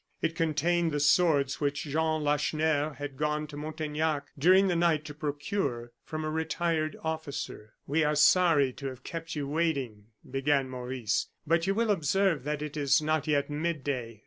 [0.19, 5.13] It contained the swords which Jean Lacheneur had gone to Montaignac during the night to
[5.13, 7.75] procure from a retired officer.
[7.85, 12.63] "We are sorry to have kept you waiting," began Maurice, "but you will observe that
[12.63, 14.19] it is not yet midday.